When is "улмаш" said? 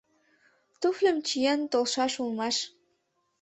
2.21-2.57